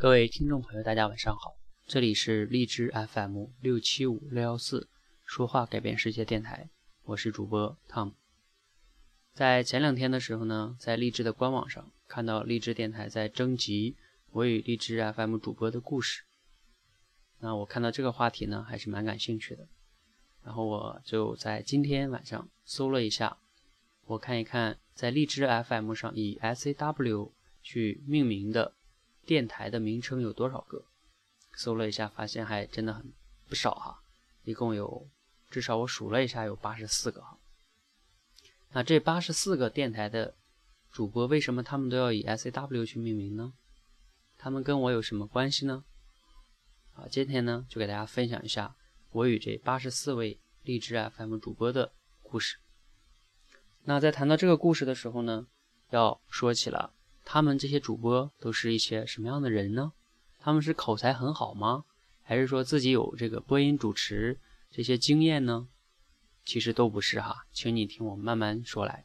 [0.00, 4.88] 各位听众朋友，大家晚上好，这里是荔枝 FM 六七五六幺四
[5.24, 6.70] 说话改变世界电台，
[7.02, 8.12] 我是主播 Tom。
[9.34, 13.96] 在前两天的时候呢，在荔枝的官网上看到荔枝电台在征集
[14.30, 16.22] 我与荔枝 FM 主播的故事，
[17.40, 19.66] 那我看到这个话题呢，还是蛮感兴趣的，
[20.44, 23.38] 然后我就在今天晚上搜了一下，
[24.04, 28.76] 我看一看在荔枝 FM 上以 SAW 去命名的。
[29.28, 30.86] 电台的名称有多少个？
[31.54, 33.12] 搜了一下，发现还真的很
[33.46, 34.00] 不少哈，
[34.44, 35.06] 一共有
[35.50, 37.36] 至少我数了一下有八十四个哈。
[38.70, 40.34] 那这八十四个电台的
[40.90, 43.52] 主播，为什么他们都要以 S A W 去命名呢？
[44.38, 45.84] 他们跟我有什么关系呢？
[46.94, 48.74] 啊，今天呢就给大家分享一下
[49.10, 51.92] 我与这八十四位荔枝 F M 主播的
[52.22, 52.56] 故事。
[53.84, 55.46] 那在谈到这个故事的时候呢，
[55.90, 56.94] 要说起了。
[57.30, 59.92] 他们这些主播都是一些什么样的人呢？
[60.38, 61.84] 他们是口才很好吗？
[62.22, 65.68] 还是说自己有这个播音主持这些经验呢？
[66.46, 69.04] 其实都不是哈，请你听我慢慢说来。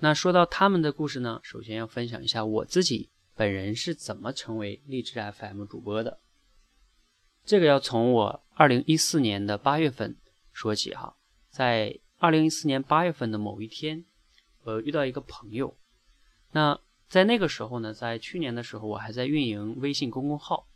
[0.00, 6.18] 那说到他们的故事呢，首先要分享一下我自己本人是怎么成为励志 FM 主播的。
[7.44, 10.16] 这个要从我二零一四年的八月份
[10.52, 11.14] 说起哈。
[11.50, 14.04] 在二零一四年八月份的某一天，
[14.64, 15.78] 我遇到一个朋友，
[16.50, 16.80] 那。
[17.08, 20.66] 在那个时候呢，在去年的时候，我还在运营微信公众号，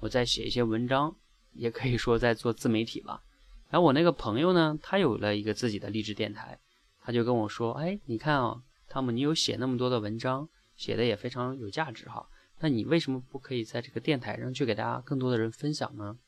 [0.00, 1.14] 我在写一些文章，
[1.52, 3.22] 也可以说在做自媒体吧。
[3.70, 6.58] 然后我那个朋友呢，他有了一个自己的励志电台，
[7.00, 16.18] 他就跟我说：“哎，你看啊，汤姆，你有写那么多的文章，写的也非常有价值哈，那你为什么不可以在这个电台上去给大家更多的人分享呢？”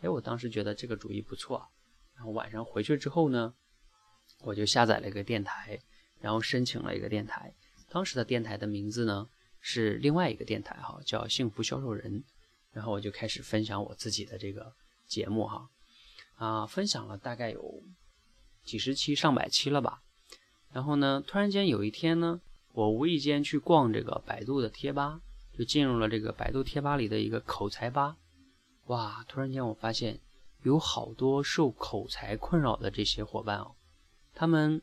[0.00, 1.68] 哎，我当时觉得这个主意不错。
[2.14, 3.52] 然后晚上回去之后呢，
[4.40, 5.78] 我就下载了一个电台，
[6.20, 7.52] 然后申请了一个电台。
[7.90, 9.28] 当时的电台的名字呢
[9.60, 12.22] 是另外一个电台哈，叫幸福销售人。
[12.70, 14.72] 然后我就开始分享我自己的这个
[15.06, 15.68] 节目哈，
[16.36, 17.82] 啊，分享了大概有
[18.62, 20.02] 几十期、上百期了吧。
[20.70, 22.40] 然后呢，突然间有一天呢，
[22.72, 25.20] 我无意间去逛这个百度的贴吧，
[25.56, 28.16] 就进入了这个百度贴吧里的一个口才吧。
[28.86, 30.20] 哇，突然间我发现
[30.62, 33.74] 有好多受口才困扰的这些伙伴哦，
[34.34, 34.82] 他们。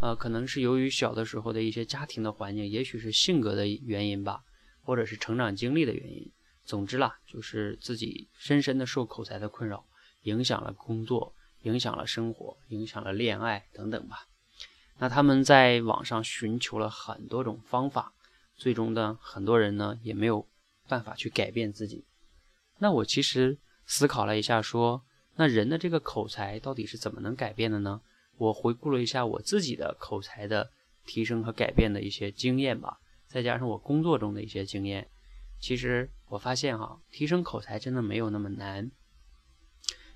[0.00, 4.44] 呃，可能是由于小的时候的一些家庭的环境，也许是性格的原因吧，
[4.82, 6.30] 或者是成长经历的原因。
[6.64, 9.86] 总之啦，就是自己深深的受口才的困扰，
[10.22, 14.26] 影响了工作，影响了生活，影响了恋爱等等吧。
[14.98, 18.12] 那他们在网上寻求了很多种方法，
[18.56, 20.46] 最终呢，很多人呢也没有
[20.88, 22.04] 办法去改变自己。
[22.78, 23.56] 那我其实
[23.86, 25.04] 思考了一下，说
[25.36, 28.00] 那人的这个口才到底是怎么能改变的呢？
[28.38, 30.70] 我回顾了一下我自己的口才的
[31.06, 35.08] 提升和改变的一些经验吧，再加上我工作中的一些经验，
[35.60, 38.90] 其实我发现哈，提升口才真的没有那么难。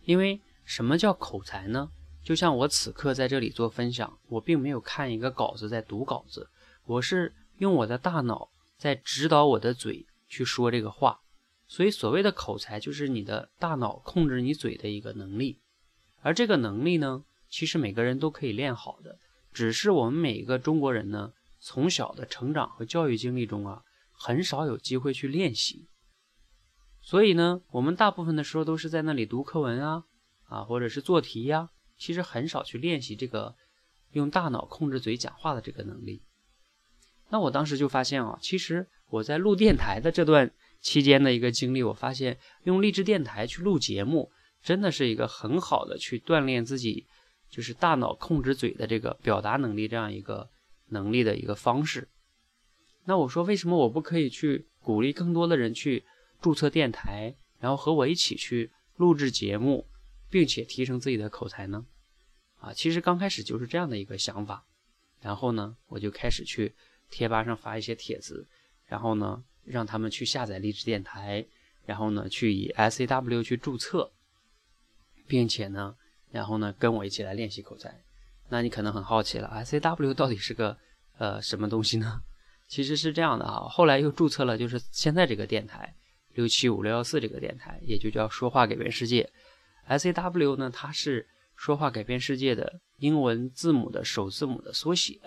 [0.04, 1.90] 因为什么叫口才呢？
[2.22, 6.48] 就像我此刻在这里做分享，我并没有看一个稿子在读稿子，
[6.84, 11.20] 我是用我的大脑在指导我的嘴去说这个话。
[11.66, 15.60] 所以所谓的口才，就是你的大脑控制你嘴的一个能力，
[16.20, 17.24] 而这个能力呢？
[17.50, 19.18] 其实每个人都可以练好的，
[19.52, 25.88] 只是我们每一个中国人呢，从小的成长和教育经历中啊，很少有机会去练习。
[27.02, 30.04] 所以呢，我们大部分的时候都是在那里读课文啊，
[30.44, 33.56] 啊，或者是做题呀，其实很少去练习这个
[34.12, 36.22] 用大脑控制嘴讲话的这个能力。
[37.30, 44.30] 那我当时就发现啊，其实我在录电台的这段期间的一个经历，我发现用励志电台去录节目，
[44.62, 47.06] 真的是一个很好的去锻炼自己。
[47.50, 50.48] 就是大脑控制嘴的这个表达能力，这样一个
[50.86, 52.08] 能力的一个方式。
[53.04, 56.04] 那我说，为什么我不可以去鼓励更多的人去
[56.40, 59.86] 注册电台，然后和我一起去录制节目，
[60.30, 61.84] 并且提升自己的口才呢？
[62.60, 64.64] 啊，其实刚开始就是这样的一个想法。
[65.20, 66.72] 然后呢，我就开始去
[67.10, 68.46] 贴吧上发一些帖子，
[68.86, 71.44] 然后呢，让他们去下载励志电台，
[71.84, 74.12] 然后呢，去以 S A W 去注册，
[75.26, 75.96] 并且呢。
[76.30, 78.02] 然后呢，跟我一起来练习口才。
[78.48, 80.76] 那你可能很好奇了，S A W 到底是个
[81.18, 82.20] 呃什么东西呢？
[82.66, 85.94] 其实是这样的啊，后来又注册了，就是现在这个电台
[86.34, 89.28] 六七五六幺四这个电台，也就叫说话改变世界。
[89.86, 95.20] S A W 呢，它是说话改变世界的英文字母的首字母的缩写。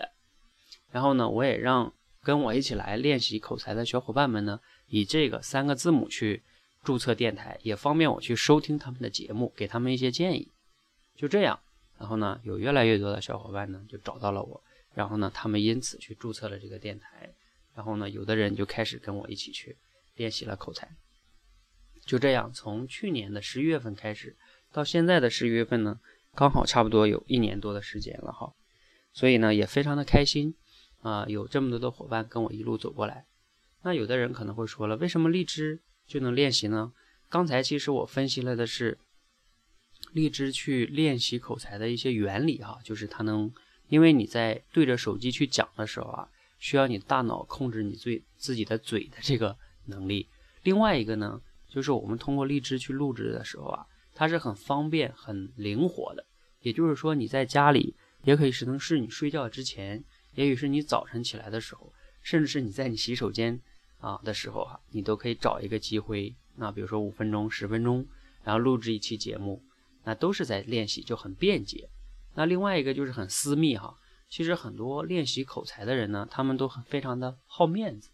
[0.90, 1.92] 然后呢，我也让
[2.22, 6.42] 跟我一起来练习口才的小伙伴们呢，以这个三个字母去
[6.82, 10.50] 注册电台，也方便我去收听他们的节目，给他们一些建议。
[11.16, 11.58] 就这样，
[11.98, 14.62] 然后呢，有越来越多的小伙伴呢就找到了我，
[14.94, 17.32] 然后呢，他们因此去注册了这个电台，
[17.74, 19.76] 然后呢，有的人就开始跟我一起去
[20.16, 20.88] 练习了口才。
[22.04, 24.36] 就这样，从去年的十一月份开始，
[24.72, 26.00] 到现在的十一月份呢，
[26.34, 28.52] 刚好差不多有一年多的时间了哈。
[29.12, 30.54] 所以呢，也非常的开心
[31.00, 33.24] 啊，有这么多的伙伴跟我一路走过来。
[33.82, 36.92] 那有的人可能会说了，为什么荔枝就能练习呢？
[37.28, 38.98] 刚才其实我分析了的是
[40.14, 43.52] 荔枝去练习口才的一些原理哈，就是它能，
[43.88, 46.28] 因为你在对着手机去讲的时候啊，
[46.58, 50.26] 需要你大脑控制你最自己的嘴的这个能力。
[50.62, 51.42] 另外一个呢。
[51.66, 53.84] 就是我们通过荔枝去录制的时候啊，
[54.14, 56.24] 它是很方便、很灵活的。
[56.60, 60.04] 也就是说，你在家里也可以是能是你睡觉之前，
[60.36, 63.60] 也许是你早晨起来的时候，甚至是你在你洗手间
[63.98, 68.06] 啊的时候哈，你都可以找一个机会，那比如说五分钟、十分钟，
[68.44, 69.60] 然后录制一期节目，
[70.04, 71.88] 那都是在练习，就很便捷。
[72.34, 73.96] 那另外一个就是很私密哈，
[74.28, 78.10] 其实很多练习口才的人呢，他们都很非常的好面子，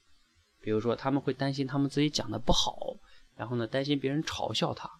[0.61, 2.97] 比如说他们会担心他们自己讲的不好。
[3.37, 4.91] 然后呢，担心别人嘲笑他，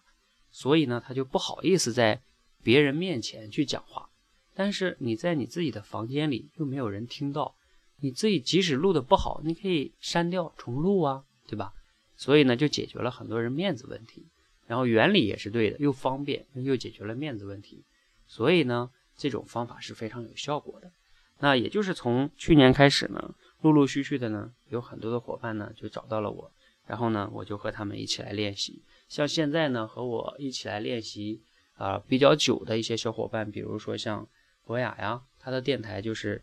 [0.49, 2.23] 所以呢，他就不好意思在
[2.63, 4.09] 别人面前去讲话。
[4.55, 7.55] 但是你在你自己的房间里又没有人听到，
[7.99, 11.71] 你自己即使录的不好，你可以删掉重录啊，对吧？
[12.15, 14.25] 所以呢，就解决了很多人面子问题。
[14.71, 17.83] 然后原理也是对的，又方便又解决了面子问题。
[18.25, 20.89] 所以呢，这种方法是非常有效果的。
[21.39, 26.49] 那也就是从去年开始呢，陆陆续续的呢，有很多的伙伴呢就找到了我。
[26.87, 28.81] 然后呢，我就和他们一起来练习。
[29.09, 31.41] 像现在呢，和我一起来练习
[31.73, 34.25] 啊比较久的一些小伙伴，比如说像
[34.63, 36.41] 博雅呀，他的电台就是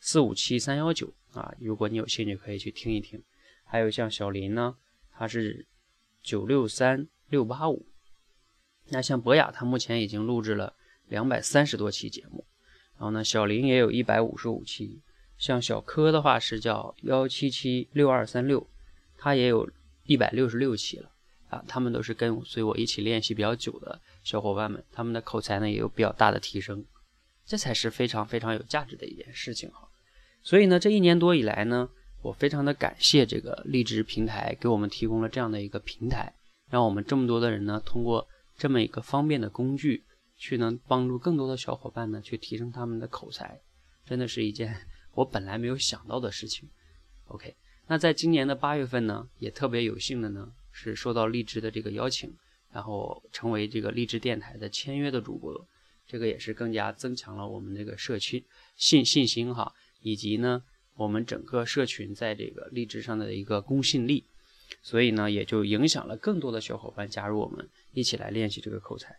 [0.00, 3.22] 四五七三幺九啊，如果你有兴趣可以去听一听。
[3.62, 4.74] 还有像小林呢，
[5.12, 5.64] 他是
[6.24, 7.86] 九六三六八五。
[8.88, 10.74] 那像博雅，他目前已经录制了
[11.08, 12.44] 两百三十多期节目。
[12.96, 15.00] 然后呢，小林也有一百五十五期。
[15.36, 18.68] 像小柯的话是叫幺七七六二三六，
[19.16, 19.68] 他也有。
[20.10, 21.10] 一百六十六期了
[21.50, 26.82] 啊，他们都是跟随我一起练习比较久的小伙伴们，他们的口才呢也有比较大的提升，
[27.44, 29.86] 这才是非常非常有价值的一件事情哈。
[30.42, 31.90] 所以呢，这一年多以来呢，
[32.22, 36.32] 我非常的感谢这个励志平台给我们提供了这样的一个平台，
[36.70, 38.26] 让我们这么多的人呢，通过
[38.56, 40.04] 这么一个方便的工具，
[40.36, 43.60] 去能帮助更多的小伙伴呢，去提升他们的口才，
[44.04, 46.68] 真的是一件 我本来没有想到的事情。
[47.26, 47.54] OK。
[47.90, 52.30] 那在今年的八月份呢，也特别有幸的呢，是受到荔枝的这个邀请，
[52.70, 55.66] 然后成为这个荔枝电台的签约的主播，
[56.06, 58.44] 这个也是更加增强了我们这个社区
[58.76, 59.72] 信信心哈，
[60.02, 60.62] 以及呢
[60.96, 64.22] 我们整个社群在这个荔枝上的一个公信力，
[64.82, 69.16] 所以呢也就影响了更多的小伙伴加入我们一起来练习这个口才。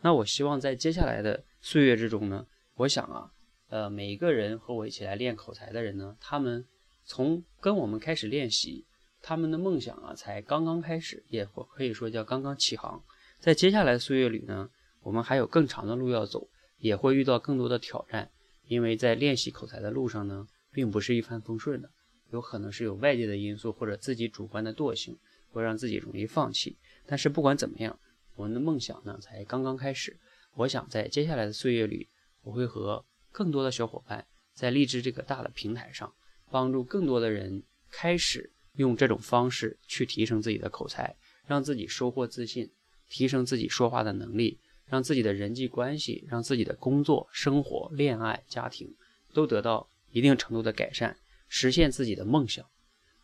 [0.00, 3.30] 那我希望在接下来的岁月之中呢，我想啊，
[3.68, 6.64] 呃每一个人和我一起来练口才的人呢，他们。
[7.02, 8.84] 从跟我们开始练习，
[9.20, 13.02] 他们的梦想啊，才刚刚开始，也或可以说叫刚刚起航。
[13.40, 14.70] 在接下来的岁月里呢，
[15.02, 16.46] 我们还有更长的路要走，
[16.78, 18.30] 也会遇到更多的挑战。
[18.68, 21.90] 因为在练习口才的路上呢，并不是一帆风顺的，
[22.32, 25.18] 有可能是有外界的因素或者自己主观的惰性，
[25.50, 26.76] 会让自己容易放弃。
[27.06, 27.98] 但是不管怎么样，
[28.36, 30.18] 我们的梦想呢，才刚刚开始。
[30.54, 32.08] 我想在接下来的岁月里，
[32.42, 36.12] 我会和更多的小伙伴在励志这个大的平台上。
[36.52, 37.62] 帮助更多的人
[37.92, 41.14] 开始用这种方式去提升自己的口才，
[41.46, 42.68] 让自己收获自信，
[43.08, 48.92] 提升自己说话的能力，让自己的人际关系，让自己的工作、生活、恋爱、家庭
[49.32, 51.16] 都得到一定程度的改善，
[51.50, 52.64] 实现自己的梦想。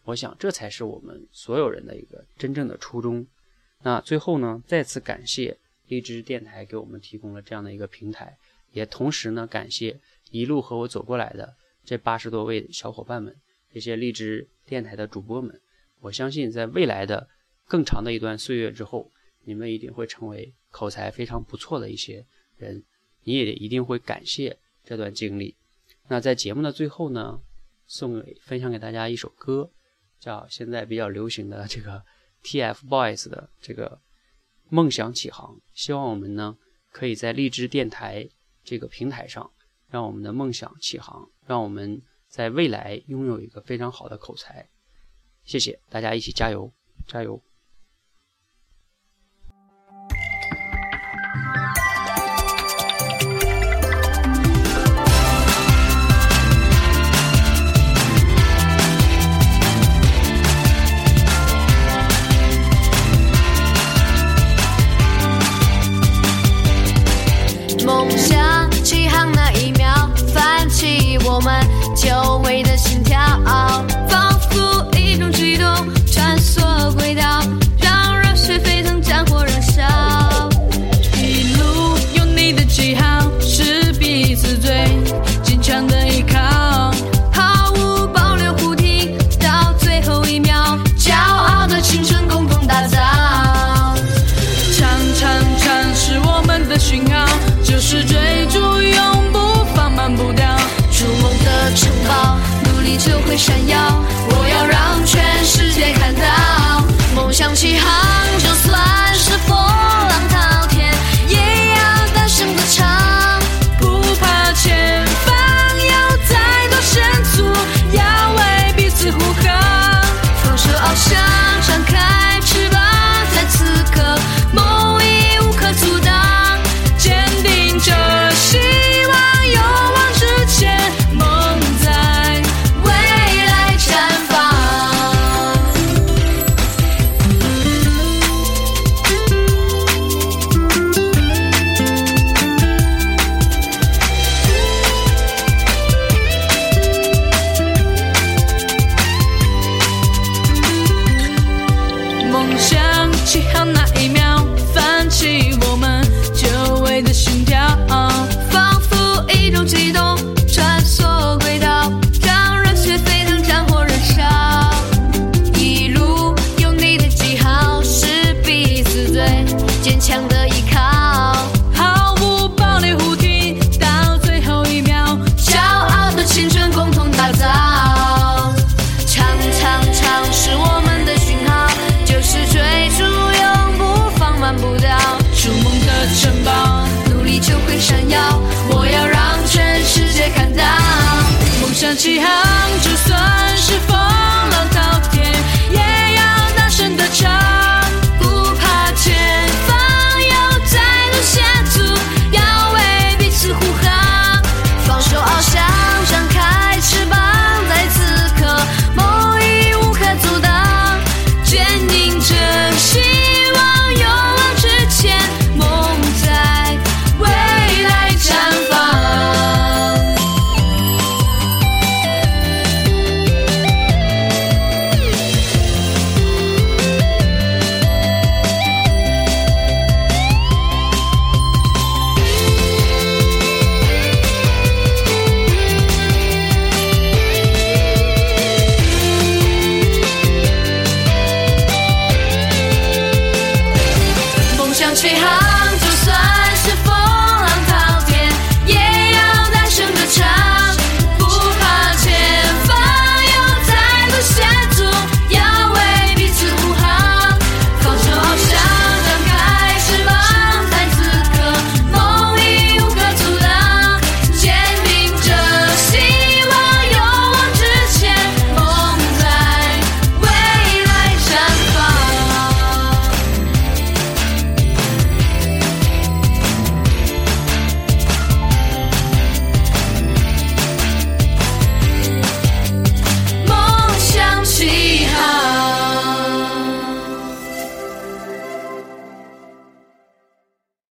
[0.05, 3.27] 我想这才是我们所有人的一个真正的初衷。
[3.83, 5.57] 那最后呢，再次感谢
[5.87, 8.37] 荔枝电台给我们提供了这样的一个平台，
[8.73, 9.99] 也同时呢，感谢
[10.31, 11.57] 一路和我走过来的。
[11.85, 13.35] 这八十多位小伙伴们，
[13.73, 15.61] 这些荔枝电台的主播们，
[16.01, 17.29] 我相信在未来的
[17.69, 19.11] 更长的一段岁月之后，
[19.45, 22.83] 你们一定会成为口才非常不错的一些人，
[23.23, 25.55] 你也一定会感谢这段经历。
[26.09, 27.41] 那在节目的最后呢，
[27.87, 29.71] 送给分享给大家一首歌，
[30.19, 32.03] 叫现在比较流行的这个
[32.43, 34.01] TFBOYS 的这个
[34.69, 35.61] 梦想起航。
[35.75, 36.57] 希望我们呢，
[36.91, 38.29] 可以在荔枝电台
[38.65, 39.51] 这个平台上。
[39.89, 44.69] 让我们的梦想起航，让我们在未来拥有一个非常好的口才。
[45.45, 46.73] 谢谢大家，一起加油，
[47.07, 47.41] 加油！